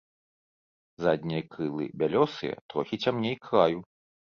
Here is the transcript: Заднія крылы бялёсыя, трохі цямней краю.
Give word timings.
Заднія 1.07 1.41
крылы 1.51 1.85
бялёсыя, 2.03 2.53
трохі 2.75 2.95
цямней 3.07 3.35
краю. 3.47 3.79